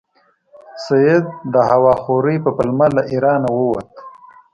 [0.85, 3.89] سید د هوا خورۍ په پلمه له ایرانه ووت.